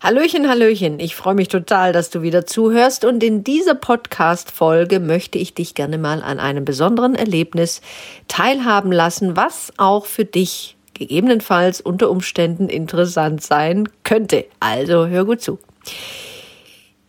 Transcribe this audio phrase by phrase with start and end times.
[0.00, 1.00] Hallöchen, Hallöchen.
[1.00, 5.74] Ich freue mich total, dass du wieder zuhörst und in dieser Podcast-Folge möchte ich dich
[5.74, 7.80] gerne mal an einem besonderen Erlebnis
[8.28, 14.44] teilhaben lassen, was auch für dich gegebenenfalls unter Umständen interessant sein könnte.
[14.60, 15.58] Also hör gut zu.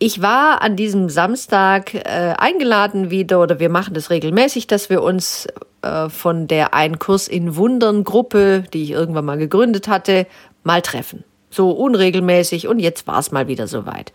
[0.00, 5.04] Ich war an diesem Samstag äh, eingeladen wieder, oder wir machen das regelmäßig, dass wir
[5.04, 5.46] uns
[5.82, 10.26] äh, von der Ein Kurs in Wundern Gruppe, die ich irgendwann mal gegründet hatte,
[10.64, 14.12] mal treffen so unregelmäßig und jetzt war es mal wieder soweit.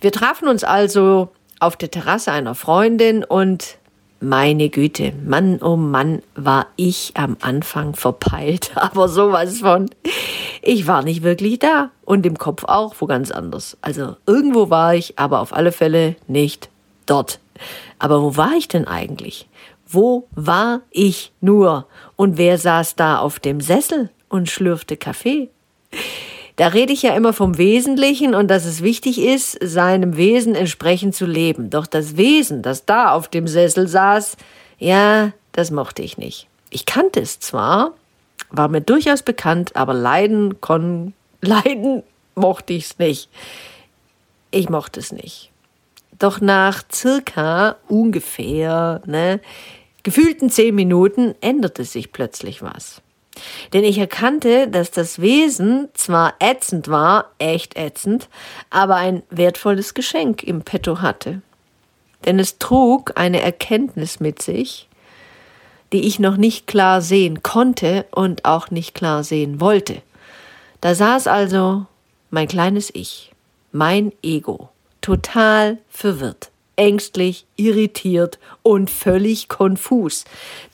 [0.00, 3.78] Wir trafen uns also auf der Terrasse einer Freundin und
[4.20, 9.90] meine Güte, Mann, oh Mann, war ich am Anfang verpeilt, aber sowas von.
[10.62, 13.76] Ich war nicht wirklich da und im Kopf auch wo ganz anders.
[13.80, 16.68] Also irgendwo war ich, aber auf alle Fälle nicht
[17.06, 17.38] dort.
[17.98, 19.48] Aber wo war ich denn eigentlich?
[19.86, 21.86] Wo war ich nur?
[22.16, 25.50] Und wer saß da auf dem Sessel und schlürfte Kaffee?
[26.58, 31.14] Da rede ich ja immer vom Wesentlichen und dass es wichtig ist, seinem Wesen entsprechend
[31.14, 31.70] zu leben.
[31.70, 34.36] Doch das Wesen, das da auf dem Sessel saß,
[34.76, 36.48] ja, das mochte ich nicht.
[36.70, 37.92] Ich kannte es zwar,
[38.50, 42.02] war mir durchaus bekannt, aber leiden kon, leiden
[42.34, 43.30] mochte ich es nicht.
[44.50, 45.52] Ich mochte es nicht.
[46.18, 49.38] Doch nach circa ungefähr, ne,
[50.02, 53.00] gefühlten zehn Minuten änderte sich plötzlich was.
[53.72, 58.28] Denn ich erkannte, dass das Wesen zwar ätzend war, echt ätzend,
[58.70, 61.42] aber ein wertvolles Geschenk im Petto hatte.
[62.24, 64.88] Denn es trug eine Erkenntnis mit sich,
[65.92, 70.02] die ich noch nicht klar sehen konnte und auch nicht klar sehen wollte.
[70.80, 71.86] Da saß also
[72.30, 73.32] mein kleines Ich,
[73.72, 74.68] mein Ego,
[75.00, 80.24] total verwirrt, ängstlich, irritiert und völlig konfus.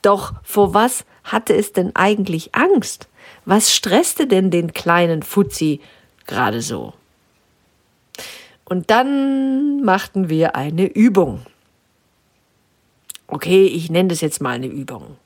[0.03, 3.09] Doch vor was hatte es denn eigentlich Angst?
[3.45, 5.81] Was stresste denn den kleinen Fuzzi
[6.27, 6.93] gerade so?
[8.65, 11.43] Und dann machten wir eine Übung.
[13.27, 15.17] Okay, ich nenne das jetzt mal eine Übung.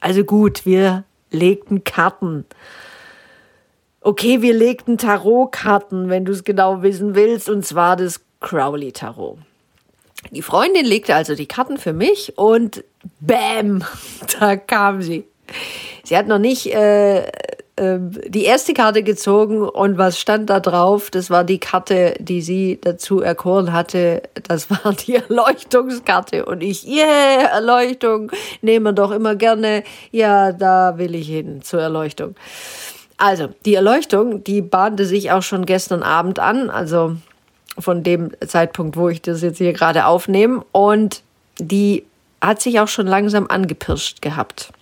[0.00, 2.44] Also gut, wir legten Karten.
[4.00, 9.38] Okay, wir legten Tarotkarten, wenn du es genau wissen willst, und zwar das Crowley Tarot.
[10.30, 12.84] Die Freundin legte also die Karten für mich und
[13.20, 13.82] bäm,
[14.40, 15.24] da kam sie.
[16.04, 17.26] Sie hat noch nicht äh,
[17.76, 21.10] äh, die erste Karte gezogen und was stand da drauf?
[21.10, 24.22] Das war die Karte, die sie dazu erkoren hatte.
[24.46, 26.44] Das war die Erleuchtungskarte.
[26.44, 28.30] Und ich, yeah, Erleuchtung,
[28.62, 29.82] nehme doch immer gerne.
[30.12, 32.36] Ja, da will ich hin zur Erleuchtung.
[33.16, 37.16] Also, die Erleuchtung, die bahnte sich auch schon gestern Abend an, also
[37.78, 40.64] von dem Zeitpunkt, wo ich das jetzt hier gerade aufnehme.
[40.72, 41.22] Und
[41.58, 42.04] die
[42.40, 44.72] hat sich auch schon langsam angepirscht gehabt.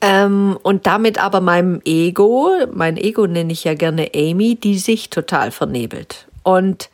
[0.00, 5.10] Ähm, und damit aber meinem Ego, mein Ego nenne ich ja gerne Amy, die sich
[5.10, 6.26] total vernebelt.
[6.42, 6.90] Und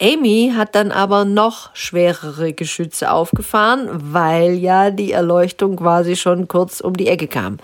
[0.00, 6.80] Amy hat dann aber noch schwerere Geschütze aufgefahren, weil ja die Erleuchtung quasi schon kurz
[6.80, 7.58] um die Ecke kam.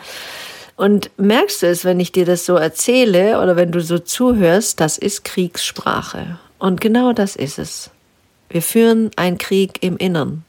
[0.77, 4.81] Und merkst du es, wenn ich dir das so erzähle oder wenn du so zuhörst,
[4.81, 6.39] das ist Kriegssprache.
[6.59, 7.91] Und genau das ist es.
[8.49, 10.45] Wir führen einen Krieg im Innern.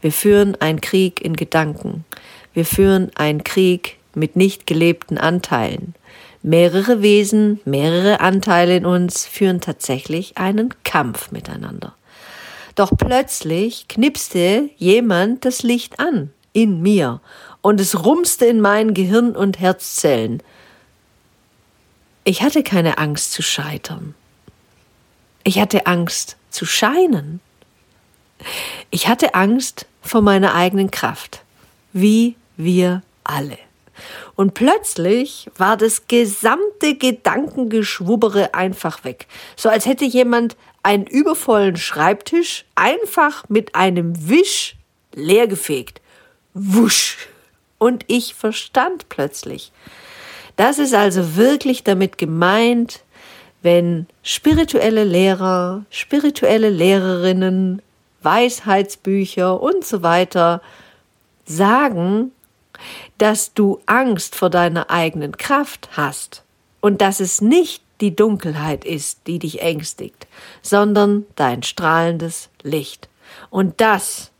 [0.00, 2.04] Wir führen einen Krieg in Gedanken.
[2.58, 5.94] Wir führen einen Krieg mit nicht gelebten Anteilen.
[6.42, 11.94] Mehrere Wesen, mehrere Anteile in uns führen tatsächlich einen Kampf miteinander.
[12.74, 17.20] Doch plötzlich knipste jemand das Licht an in mir
[17.62, 20.42] und es rumste in meinen Gehirn und Herzzellen.
[22.24, 24.16] Ich hatte keine Angst zu scheitern.
[25.44, 27.38] Ich hatte Angst zu scheinen.
[28.90, 31.44] Ich hatte Angst vor meiner eigenen Kraft.
[31.92, 33.56] Wie wir alle.
[34.36, 39.26] Und plötzlich war das gesamte Gedankengeschwubbere einfach weg.
[39.56, 44.76] So als hätte jemand einen übervollen Schreibtisch einfach mit einem Wisch
[45.14, 46.00] leergefegt.
[46.54, 47.28] Wusch.
[47.78, 49.72] Und ich verstand plötzlich.
[50.56, 53.04] Das ist also wirklich damit gemeint,
[53.62, 57.82] wenn spirituelle Lehrer, spirituelle Lehrerinnen,
[58.22, 60.60] Weisheitsbücher und so weiter
[61.44, 62.32] sagen,
[63.18, 66.44] dass du Angst vor deiner eigenen Kraft hast
[66.80, 70.26] und dass es nicht die Dunkelheit ist, die dich ängstigt,
[70.62, 73.08] sondern dein strahlendes Licht.
[73.50, 74.30] Und das,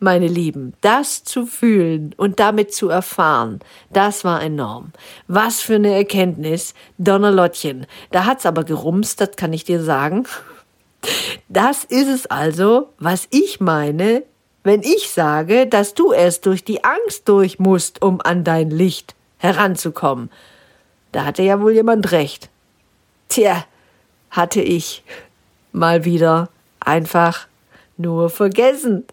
[0.00, 3.60] meine Lieben, das zu fühlen und damit zu erfahren,
[3.92, 4.92] das war enorm.
[5.26, 7.86] Was für eine Erkenntnis, Donnerlottchen.
[8.10, 10.26] Da hat's aber gerumst, das kann ich dir sagen.
[11.48, 14.24] Das ist es also, was ich meine,
[14.68, 19.14] wenn ich sage, dass du erst durch die Angst durch musst, um an dein Licht
[19.38, 20.30] heranzukommen.
[21.10, 22.50] Da hatte ja wohl jemand recht.
[23.30, 23.64] Tja,
[24.28, 25.02] hatte ich
[25.72, 26.50] mal wieder
[26.80, 27.48] einfach
[27.96, 29.04] nur vergessen.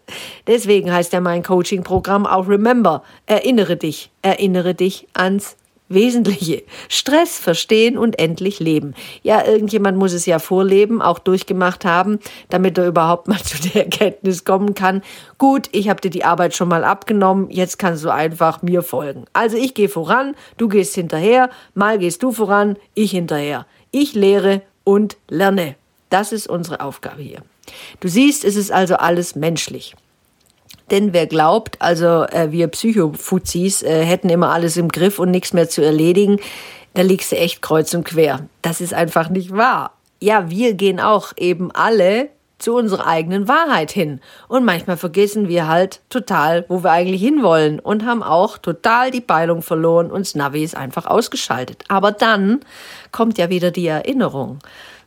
[0.46, 3.02] Deswegen heißt ja mein Coaching-Programm auch Remember.
[3.24, 5.56] Erinnere dich, erinnere dich ans
[5.88, 6.64] Wesentliche.
[6.88, 8.94] Stress verstehen und endlich leben.
[9.22, 12.18] Ja, irgendjemand muss es ja vorleben, auch durchgemacht haben,
[12.48, 15.02] damit er überhaupt mal zu der Erkenntnis kommen kann.
[15.38, 19.26] Gut, ich habe dir die Arbeit schon mal abgenommen, jetzt kannst du einfach mir folgen.
[19.32, 23.66] Also ich gehe voran, du gehst hinterher, mal gehst du voran, ich hinterher.
[23.92, 25.76] Ich lehre und lerne.
[26.10, 27.42] Das ist unsere Aufgabe hier.
[28.00, 29.94] Du siehst, es ist also alles menschlich.
[30.90, 35.52] Denn wer glaubt, also äh, wir Psychofuzis äh, hätten immer alles im Griff und nichts
[35.52, 36.38] mehr zu erledigen,
[36.94, 38.46] da liegst du echt kreuz und quer.
[38.62, 39.92] Das ist einfach nicht wahr.
[40.20, 44.20] Ja, wir gehen auch eben alle zu unserer eigenen Wahrheit hin.
[44.48, 49.20] Und manchmal vergessen wir halt total, wo wir eigentlich hinwollen und haben auch total die
[49.20, 51.84] Peilung verloren und das Navi ist einfach ausgeschaltet.
[51.88, 52.60] Aber dann
[53.12, 54.58] kommt ja wieder die Erinnerung.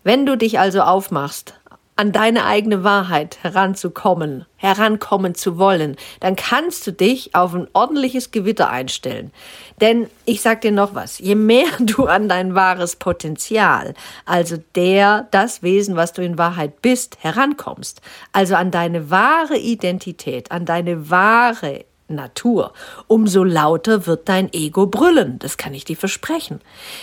[0.03, 1.58] Wenn du dich also aufmachst,
[1.99, 8.31] an deine eigene Wahrheit heranzukommen, herankommen zu wollen, dann kannst du dich auf ein ordentliches
[8.31, 9.33] Gewitter einstellen.
[9.81, 15.27] Denn ich sag dir noch was, je mehr du an dein wahres Potenzial, also der,
[15.31, 17.99] das Wesen, was du in Wahrheit bist, herankommst,
[18.31, 22.73] also an deine wahre Identität, an deine wahre Natur,
[23.07, 26.61] umso lauter wird dein Ego brüllen, das kann ich dir versprechen.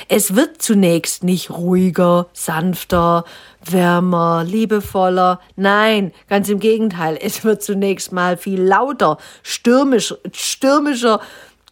[0.09, 3.25] Es wird zunächst nicht ruhiger, sanfter,
[3.65, 11.21] wärmer, liebevoller, nein, ganz im Gegenteil, es wird zunächst mal viel lauter, stürmisch, stürmischer,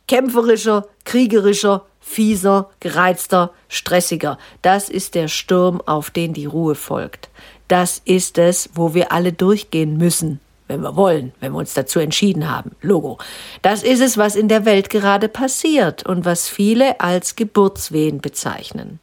[0.06, 4.38] kämpferischer, kriegerischer, fieser, gereizter, stressiger.
[4.60, 7.30] Das ist der Sturm, auf den die Ruhe folgt.
[7.66, 12.00] Das ist es, wo wir alle durchgehen müssen wenn wir wollen, wenn wir uns dazu
[12.00, 12.72] entschieden haben.
[12.80, 13.18] Logo.
[13.62, 18.98] Das ist es, was in der Welt gerade passiert und was viele als Geburtswehen bezeichnen.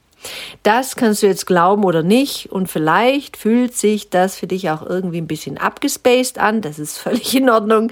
[0.64, 4.84] Das kannst du jetzt glauben oder nicht und vielleicht fühlt sich das für dich auch
[4.86, 7.92] irgendwie ein bisschen abgespaced an, das ist völlig in Ordnung.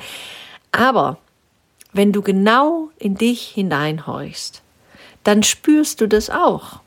[0.71, 1.17] Aber
[1.91, 4.61] wenn du genau in dich hineinhorchst,
[5.23, 6.81] dann spürst du das auch.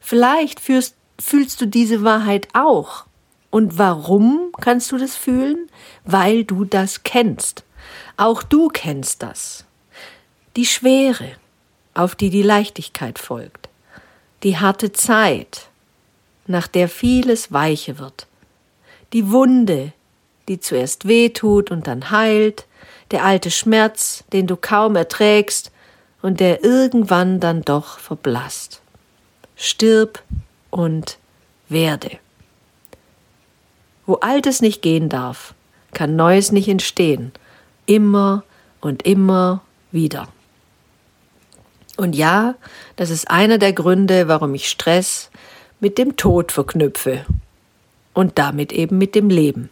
[0.00, 3.04] Vielleicht fühlst, fühlst du diese Wahrheit auch.
[3.50, 5.68] Und warum kannst du das fühlen?
[6.04, 7.64] Weil du das kennst.
[8.16, 9.64] Auch du kennst das.
[10.56, 11.32] Die Schwere,
[11.94, 13.68] auf die die Leichtigkeit folgt.
[14.42, 15.68] Die harte Zeit,
[16.46, 18.26] nach der vieles weiche wird.
[19.12, 19.92] Die Wunde,
[20.48, 22.66] die zuerst weh tut und dann heilt.
[23.10, 25.72] Der alte Schmerz, den du kaum erträgst
[26.22, 28.82] und der irgendwann dann doch verblasst.
[29.56, 30.22] Stirb
[30.70, 31.18] und
[31.68, 32.18] werde.
[34.10, 35.54] Wo Altes nicht gehen darf,
[35.92, 37.30] kann Neues nicht entstehen.
[37.86, 38.42] Immer
[38.80, 39.62] und immer
[39.92, 40.26] wieder.
[41.96, 42.56] Und ja,
[42.96, 45.30] das ist einer der Gründe, warum ich Stress
[45.78, 47.24] mit dem Tod verknüpfe.
[48.12, 49.70] Und damit eben mit dem Leben.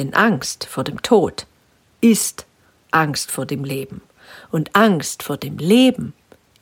[0.00, 1.46] Denn Angst vor dem Tod
[2.00, 2.44] ist
[2.90, 4.02] Angst vor dem Leben.
[4.50, 6.12] Und Angst vor dem Leben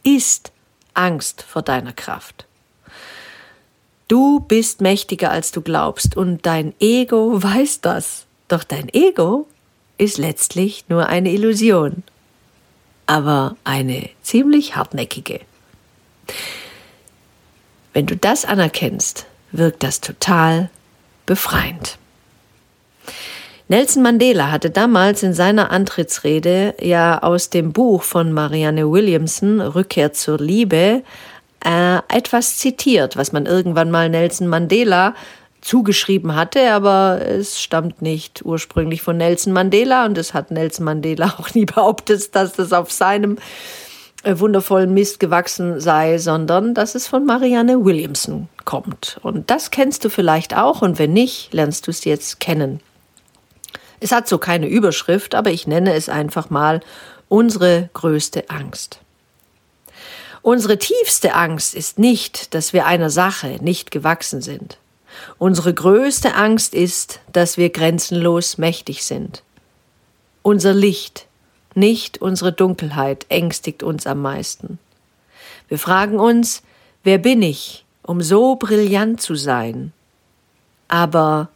[0.03, 0.53] ist
[0.93, 2.45] Angst vor deiner Kraft.
[4.09, 8.27] Du bist mächtiger, als du glaubst, und dein Ego weiß das.
[8.49, 9.47] Doch dein Ego
[9.97, 12.03] ist letztlich nur eine Illusion,
[13.07, 15.41] aber eine ziemlich hartnäckige.
[17.93, 20.69] Wenn du das anerkennst, wirkt das total
[21.27, 21.97] befreiend.
[23.69, 30.13] Nelson Mandela hatte damals in seiner Antrittsrede ja aus dem Buch von Marianne Williamson Rückkehr
[30.13, 31.03] zur Liebe
[31.65, 35.15] äh, etwas zitiert, was man irgendwann mal Nelson Mandela
[35.65, 41.35] zugeschrieben hatte, aber es stammt nicht ursprünglich von Nelson Mandela und es hat Nelson Mandela
[41.39, 43.39] auch nie behauptet, dass das auf seinem
[44.25, 49.19] äh, wundervollen Mist gewachsen sei, sondern dass es von Marianne Williamson kommt.
[49.23, 52.81] Und das kennst du vielleicht auch und wenn nicht, lernst du es jetzt kennen.
[54.01, 56.81] Es hat so keine Überschrift, aber ich nenne es einfach mal
[57.29, 59.01] unsere größte Angst.
[60.45, 64.77] Unsere tiefste Angst ist nicht, dass wir einer Sache nicht gewachsen sind.
[65.39, 69.43] Unsere größte Angst ist, dass wir grenzenlos mächtig sind.
[70.43, 71.29] Unser Licht,
[71.75, 74.79] nicht unsere Dunkelheit, ängstigt uns am meisten.
[75.69, 76.63] Wir fragen uns,
[77.05, 79.95] wer bin ich, um so brillant zu sein.
[80.89, 81.49] Aber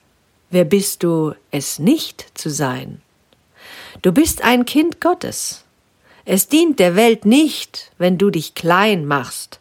[0.48, 3.02] wer bist du, es nicht zu sein?
[4.00, 5.66] Du bist ein Kind Gottes.
[6.30, 9.60] Es dient der Welt nicht, wenn du dich klein machst.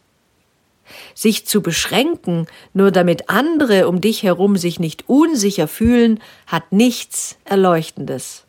[1.14, 7.38] Sich zu beschränken, nur damit andere um dich herum sich nicht unsicher fühlen, hat nichts
[7.46, 8.44] Erleuchtendes.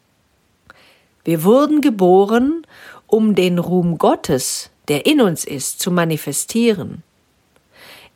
[1.23, 2.67] Wir wurden geboren,
[3.07, 7.03] um den Ruhm Gottes, der in uns ist, zu manifestieren.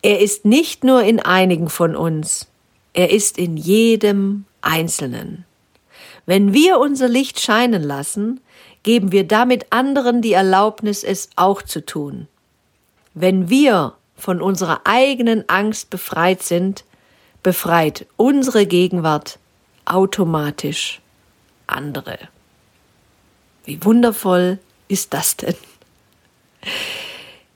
[0.02, 2.50] Er ist nicht nur in einigen von uns,
[2.92, 5.46] er ist in jedem Einzelnen.
[6.26, 8.42] Wenn wir unser Licht scheinen lassen,
[8.84, 12.28] geben wir damit anderen die Erlaubnis, es auch zu tun.
[13.14, 16.84] Wenn wir von unserer eigenen Angst befreit sind,
[17.42, 19.40] befreit unsere Gegenwart
[19.86, 21.02] automatisch
[21.68, 22.18] andere.
[23.66, 25.56] Wie wundervoll ist das denn?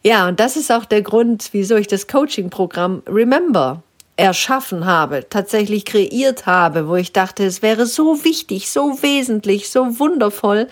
[0.03, 3.83] Ja, und das ist auch der Grund, wieso ich das Coaching-Programm Remember
[4.15, 9.99] erschaffen habe, tatsächlich kreiert habe, wo ich dachte, es wäre so wichtig, so wesentlich, so
[9.99, 10.67] wundervoll,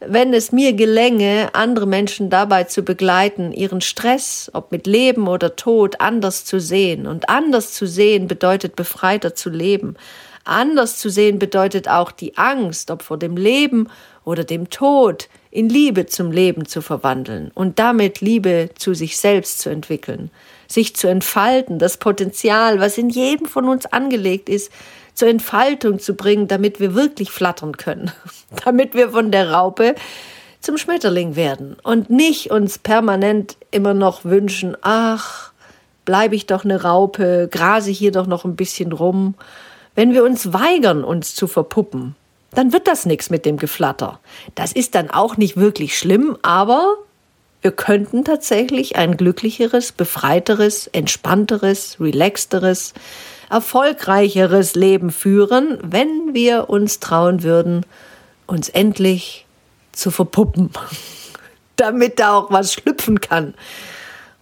[0.00, 5.56] wenn es mir gelänge, andere Menschen dabei zu begleiten, ihren Stress, ob mit Leben oder
[5.56, 7.06] Tod, anders zu sehen.
[7.06, 9.96] Und anders zu sehen bedeutet befreiter zu leben.
[10.44, 13.88] Anders zu sehen bedeutet auch die Angst, ob vor dem Leben
[14.24, 19.58] oder dem Tod, in Liebe zum Leben zu verwandeln und damit Liebe zu sich selbst
[19.58, 20.30] zu entwickeln,
[20.68, 24.70] sich zu entfalten, das Potenzial, was in jedem von uns angelegt ist,
[25.14, 28.12] zur Entfaltung zu bringen, damit wir wirklich flattern können,
[28.64, 29.94] damit wir von der Raupe
[30.60, 35.52] zum Schmetterling werden und nicht uns permanent immer noch wünschen, ach,
[36.04, 39.34] bleibe ich doch eine Raupe, grase hier doch noch ein bisschen rum.
[39.94, 42.14] Wenn wir uns weigern, uns zu verpuppen,
[42.52, 44.18] dann wird das nichts mit dem Geflatter.
[44.54, 46.96] Das ist dann auch nicht wirklich schlimm, aber
[47.62, 52.94] wir könnten tatsächlich ein glücklicheres, befreiteres, entspannteres, relaxteres,
[53.50, 57.84] erfolgreicheres Leben führen, wenn wir uns trauen würden,
[58.46, 59.46] uns endlich
[59.92, 60.70] zu verpuppen,
[61.76, 63.54] damit da auch was schlüpfen kann.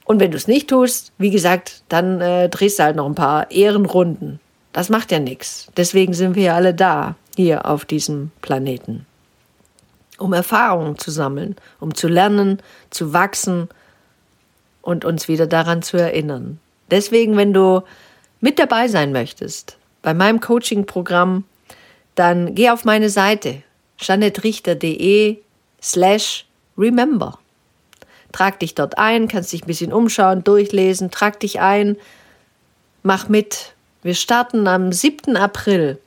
[0.04, 3.14] Und wenn du es nicht tust, wie gesagt, dann äh, drehst du halt noch ein
[3.14, 4.40] paar Ehrenrunden.
[4.72, 5.68] Das macht ja nichts.
[5.76, 9.06] Deswegen sind wir ja alle da, hier auf diesem Planeten.
[10.18, 12.60] Um Erfahrungen zu sammeln, um zu lernen,
[12.90, 13.68] zu wachsen
[14.82, 16.58] und uns wieder daran zu erinnern.
[16.90, 17.82] Deswegen, wenn du
[18.40, 21.44] mit dabei sein möchtest bei meinem Coaching-Programm,
[22.14, 23.62] dann geh auf meine Seite
[23.98, 25.38] janettrichter.de
[25.82, 27.38] slash remember.
[28.32, 31.96] Trag dich dort ein, kannst dich ein bisschen umschauen, durchlesen, trag dich ein,
[33.02, 33.74] mach mit.
[34.02, 35.36] Wir starten am 7.
[35.36, 35.98] April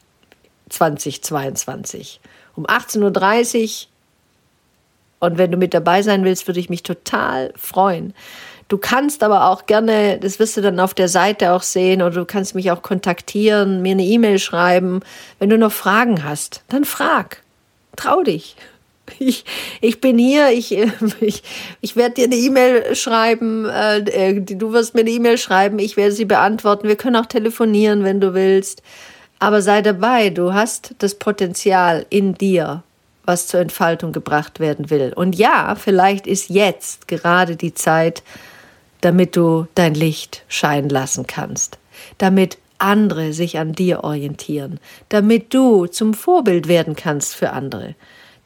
[0.70, 2.22] 2022
[2.56, 3.88] um 18.30 Uhr.
[5.20, 8.14] Und wenn du mit dabei sein willst, würde ich mich total freuen.
[8.72, 12.16] Du kannst aber auch gerne, das wirst du dann auf der Seite auch sehen, oder
[12.16, 15.02] du kannst mich auch kontaktieren, mir eine E-Mail schreiben.
[15.40, 17.44] Wenn du noch Fragen hast, dann frag.
[17.98, 18.56] Trau dich.
[19.20, 19.44] Ich,
[19.82, 20.72] ich bin hier, ich,
[21.20, 21.44] ich,
[21.82, 26.14] ich werde dir eine E-Mail schreiben, äh, du wirst mir eine E-Mail schreiben, ich werde
[26.14, 26.88] sie beantworten.
[26.88, 28.82] Wir können auch telefonieren, wenn du willst.
[29.40, 32.84] Aber sei dabei, du hast das Potenzial in dir,
[33.26, 35.12] was zur Entfaltung gebracht werden will.
[35.14, 38.24] Und ja, vielleicht ist jetzt gerade die Zeit,
[39.02, 41.78] damit du dein Licht scheinen lassen kannst,
[42.18, 44.80] damit andere sich an dir orientieren,
[45.10, 47.96] damit du zum Vorbild werden kannst für andere,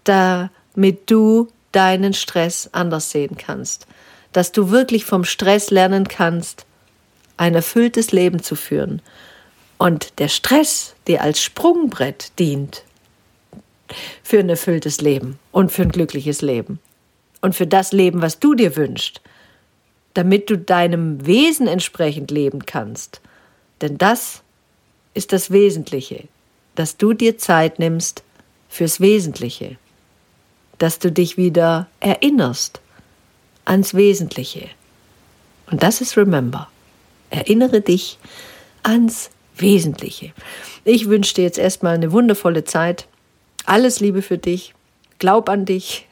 [0.04, 3.88] damit du deinen Stress anders sehen kannst,
[4.34, 6.66] dass du wirklich vom Stress lernen kannst,
[7.38, 9.02] ein erfülltes Leben zu führen.
[9.78, 12.84] Und der Stress dir als Sprungbrett dient
[14.24, 16.80] für ein erfülltes Leben und für ein glückliches Leben
[17.42, 19.22] und für das Leben, was du dir wünschst
[20.16, 23.22] damit du deinem Wesen entsprechend leben kannst.
[23.82, 24.42] Denn das
[25.14, 26.24] ist das Wesentliche,
[26.74, 28.24] dass du dir Zeit nimmst
[28.70, 29.78] fürs Wesentliche,
[30.78, 32.82] dass du dich wieder erinnerst
[33.66, 34.70] ans Wesentliche.
[35.70, 36.70] Und das ist Remember.
[37.30, 38.18] Erinnere dich
[38.84, 40.32] ans Wesentliche.
[40.86, 43.08] Ich wünsche dir jetzt erstmal eine wundervolle Zeit.
[43.66, 44.74] Alles Liebe für dich.
[45.20, 46.08] Glaub an dich.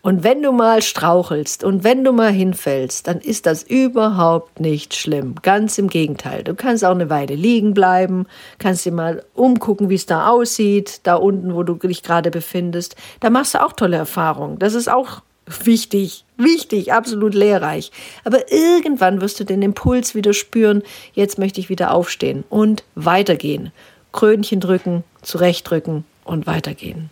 [0.00, 4.94] Und wenn du mal strauchelst und wenn du mal hinfällst, dann ist das überhaupt nicht
[4.94, 5.36] schlimm.
[5.42, 6.42] Ganz im Gegenteil.
[6.42, 8.26] Du kannst auch eine Weile liegen bleiben,
[8.58, 12.96] kannst dir mal umgucken, wie es da aussieht, da unten, wo du dich gerade befindest.
[13.20, 14.58] Da machst du auch tolle Erfahrungen.
[14.58, 17.92] Das ist auch wichtig, wichtig, absolut lehrreich.
[18.24, 20.82] Aber irgendwann wirst du den Impuls wieder spüren,
[21.12, 23.72] jetzt möchte ich wieder aufstehen und weitergehen.
[24.12, 27.10] Krönchen drücken, zurechtdrücken und weitergehen.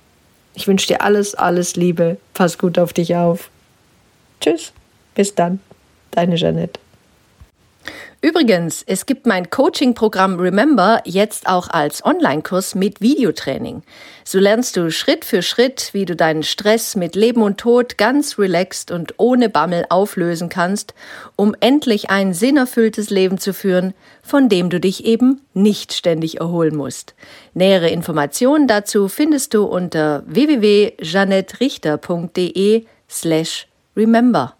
[0.54, 2.18] Ich wünsche dir alles, alles Liebe.
[2.34, 3.50] Pass gut auf dich auf.
[4.40, 4.72] Tschüss.
[5.14, 5.60] Bis dann.
[6.10, 6.80] Deine Jeanette.
[8.22, 13.82] Übrigens, es gibt mein Coaching-Programm Remember jetzt auch als Online-Kurs mit Videotraining.
[14.24, 18.38] So lernst du Schritt für Schritt, wie du deinen Stress mit Leben und Tod ganz
[18.38, 20.92] relaxed und ohne Bammel auflösen kannst,
[21.34, 26.76] um endlich ein sinnerfülltes Leben zu führen, von dem du dich eben nicht ständig erholen
[26.76, 27.14] musst.
[27.54, 34.59] Nähere Informationen dazu findest du unter www.janettrichter.de slash remember.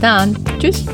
[0.00, 0.36] Dann.
[0.58, 0.84] Tschüss.